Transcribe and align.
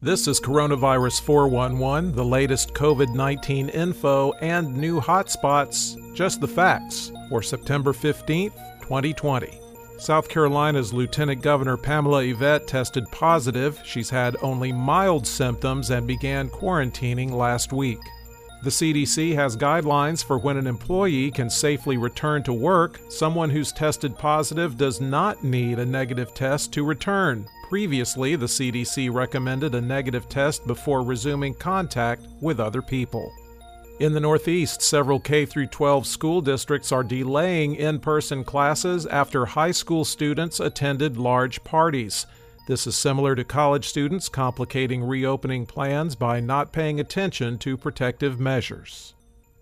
This 0.00 0.28
is 0.28 0.38
Coronavirus 0.38 1.22
411, 1.22 2.14
the 2.14 2.24
latest 2.24 2.72
COVID 2.72 3.16
19 3.16 3.68
info 3.70 4.30
and 4.34 4.76
new 4.76 5.00
hotspots, 5.00 5.96
just 6.14 6.40
the 6.40 6.46
facts, 6.46 7.10
for 7.28 7.42
September 7.42 7.92
15th, 7.92 8.54
2020. 8.80 9.58
South 9.98 10.28
Carolina's 10.28 10.92
Lieutenant 10.92 11.42
Governor 11.42 11.76
Pamela 11.76 12.22
Evette 12.22 12.68
tested 12.68 13.10
positive. 13.10 13.82
She's 13.84 14.08
had 14.08 14.36
only 14.40 14.72
mild 14.72 15.26
symptoms 15.26 15.90
and 15.90 16.06
began 16.06 16.48
quarantining 16.48 17.32
last 17.32 17.72
week. 17.72 17.98
The 18.60 18.70
CDC 18.70 19.36
has 19.36 19.56
guidelines 19.56 20.24
for 20.24 20.36
when 20.36 20.56
an 20.56 20.66
employee 20.66 21.30
can 21.30 21.48
safely 21.48 21.96
return 21.96 22.42
to 22.42 22.52
work. 22.52 23.00
Someone 23.08 23.50
who's 23.50 23.70
tested 23.70 24.18
positive 24.18 24.76
does 24.76 25.00
not 25.00 25.44
need 25.44 25.78
a 25.78 25.86
negative 25.86 26.34
test 26.34 26.72
to 26.72 26.84
return. 26.84 27.46
Previously, 27.68 28.34
the 28.34 28.46
CDC 28.46 29.14
recommended 29.14 29.76
a 29.76 29.80
negative 29.80 30.28
test 30.28 30.66
before 30.66 31.02
resuming 31.02 31.54
contact 31.54 32.26
with 32.40 32.58
other 32.58 32.82
people. 32.82 33.32
In 34.00 34.12
the 34.12 34.20
Northeast, 34.20 34.82
several 34.82 35.20
K 35.20 35.44
12 35.44 36.06
school 36.06 36.40
districts 36.40 36.90
are 36.90 37.04
delaying 37.04 37.76
in 37.76 38.00
person 38.00 38.42
classes 38.42 39.06
after 39.06 39.46
high 39.46 39.70
school 39.70 40.04
students 40.04 40.58
attended 40.58 41.16
large 41.16 41.62
parties. 41.62 42.26
This 42.68 42.86
is 42.86 42.96
similar 42.96 43.34
to 43.34 43.44
college 43.44 43.88
students 43.88 44.28
complicating 44.28 45.02
reopening 45.02 45.64
plans 45.64 46.14
by 46.14 46.38
not 46.38 46.70
paying 46.70 47.00
attention 47.00 47.56
to 47.60 47.78
protective 47.78 48.38
measures. 48.38 49.14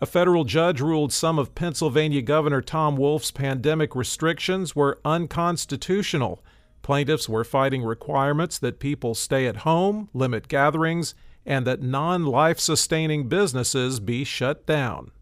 A 0.00 0.06
federal 0.06 0.42
judge 0.42 0.80
ruled 0.80 1.12
some 1.12 1.38
of 1.38 1.54
Pennsylvania 1.54 2.22
Governor 2.22 2.60
Tom 2.60 2.96
Wolf's 2.96 3.30
pandemic 3.30 3.94
restrictions 3.94 4.74
were 4.74 4.98
unconstitutional. 5.04 6.42
Plaintiffs 6.82 7.28
were 7.28 7.44
fighting 7.44 7.84
requirements 7.84 8.58
that 8.58 8.80
people 8.80 9.14
stay 9.14 9.46
at 9.46 9.58
home, 9.58 10.08
limit 10.12 10.48
gatherings, 10.48 11.14
and 11.46 11.64
that 11.68 11.80
non 11.80 12.26
life 12.26 12.58
sustaining 12.58 13.28
businesses 13.28 14.00
be 14.00 14.24
shut 14.24 14.66
down. 14.66 15.12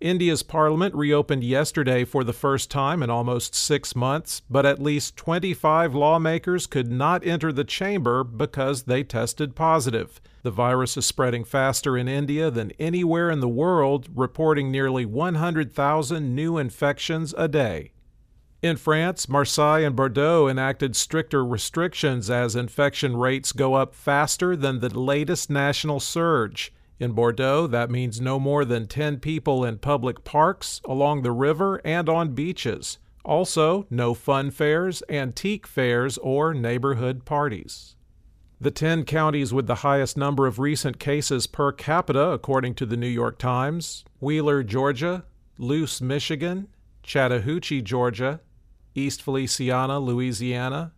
India's 0.00 0.42
parliament 0.42 0.94
reopened 0.94 1.42
yesterday 1.42 2.04
for 2.04 2.22
the 2.22 2.34
first 2.34 2.70
time 2.70 3.02
in 3.02 3.08
almost 3.08 3.54
six 3.54 3.96
months, 3.96 4.42
but 4.50 4.66
at 4.66 4.82
least 4.82 5.16
25 5.16 5.94
lawmakers 5.94 6.66
could 6.66 6.90
not 6.90 7.26
enter 7.26 7.50
the 7.50 7.64
chamber 7.64 8.22
because 8.22 8.82
they 8.82 9.02
tested 9.02 9.56
positive. 9.56 10.20
The 10.42 10.50
virus 10.50 10.98
is 10.98 11.06
spreading 11.06 11.44
faster 11.44 11.96
in 11.96 12.08
India 12.08 12.50
than 12.50 12.72
anywhere 12.78 13.30
in 13.30 13.40
the 13.40 13.48
world, 13.48 14.08
reporting 14.14 14.70
nearly 14.70 15.06
100,000 15.06 16.34
new 16.34 16.58
infections 16.58 17.34
a 17.38 17.48
day. 17.48 17.92
In 18.62 18.76
France, 18.76 19.30
Marseille 19.30 19.84
and 19.84 19.96
Bordeaux 19.96 20.46
enacted 20.46 20.94
stricter 20.94 21.44
restrictions 21.44 22.28
as 22.28 22.54
infection 22.54 23.16
rates 23.16 23.52
go 23.52 23.74
up 23.74 23.94
faster 23.94 24.56
than 24.56 24.80
the 24.80 24.98
latest 24.98 25.48
national 25.48 26.00
surge. 26.00 26.72
In 26.98 27.12
Bordeaux, 27.12 27.66
that 27.66 27.90
means 27.90 28.20
no 28.20 28.38
more 28.40 28.64
than 28.64 28.86
10 28.86 29.18
people 29.18 29.64
in 29.64 29.78
public 29.78 30.24
parks, 30.24 30.80
along 30.84 31.22
the 31.22 31.32
river, 31.32 31.80
and 31.84 32.08
on 32.08 32.34
beaches. 32.34 32.98
Also, 33.24 33.86
no 33.90 34.14
fun 34.14 34.50
fairs, 34.50 35.02
antique 35.08 35.66
fairs, 35.66 36.16
or 36.18 36.54
neighborhood 36.54 37.24
parties. 37.24 37.96
The 38.58 38.70
10 38.70 39.04
counties 39.04 39.52
with 39.52 39.66
the 39.66 39.76
highest 39.76 40.16
number 40.16 40.46
of 40.46 40.58
recent 40.58 40.98
cases 40.98 41.46
per 41.46 41.72
capita, 41.72 42.30
according 42.30 42.74
to 42.76 42.86
the 42.86 42.96
New 42.96 43.06
York 43.08 43.38
Times 43.38 44.04
Wheeler, 44.18 44.62
Georgia, 44.62 45.24
Luce, 45.58 46.00
Michigan, 46.00 46.68
Chattahoochee, 47.02 47.82
Georgia, 47.82 48.40
East 48.94 49.20
Feliciana, 49.20 50.00
Louisiana, 50.00 50.92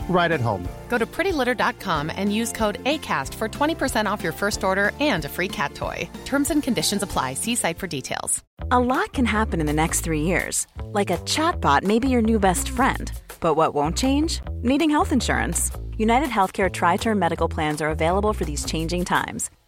right 0.11 0.31
at 0.31 0.41
home. 0.41 0.67
Go 0.89 0.97
to 0.97 1.05
prettylitter.com 1.05 2.11
and 2.15 2.33
use 2.33 2.51
code 2.51 2.83
ACAST 2.83 3.33
for 3.33 3.49
20% 3.49 4.05
off 4.11 4.23
your 4.23 4.33
first 4.33 4.63
order 4.63 4.91
and 4.99 5.25
a 5.25 5.29
free 5.29 5.47
cat 5.47 5.73
toy. 5.73 6.07
Terms 6.25 6.51
and 6.51 6.61
conditions 6.61 7.01
apply. 7.01 7.33
See 7.33 7.55
site 7.55 7.79
for 7.79 7.87
details. 7.87 8.43
A 8.69 8.79
lot 8.79 9.11
can 9.13 9.25
happen 9.25 9.59
in 9.59 9.65
the 9.65 9.73
next 9.73 10.01
three 10.01 10.21
years. 10.21 10.67
Like 10.83 11.09
a 11.09 11.17
chatbot 11.19 11.83
may 11.83 11.99
be 11.99 12.09
your 12.09 12.21
new 12.21 12.39
best 12.39 12.69
friend. 12.69 13.11
But 13.39 13.55
what 13.55 13.73
won't 13.73 13.97
change? 13.97 14.39
Needing 14.61 14.91
health 14.91 15.11
insurance. 15.11 15.71
United 15.97 16.29
Healthcare 16.29 16.71
Tri 16.71 16.97
Term 16.97 17.19
Medical 17.19 17.49
Plans 17.49 17.81
are 17.81 17.89
available 17.89 18.33
for 18.33 18.45
these 18.45 18.65
changing 18.65 19.05
times. 19.05 19.49